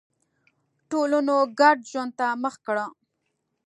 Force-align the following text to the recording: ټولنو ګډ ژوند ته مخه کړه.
ټولنو 0.89 1.37
ګډ 1.59 1.77
ژوند 1.91 2.11
ته 2.19 2.27
مخه 2.41 2.59
کړه. 2.65 2.85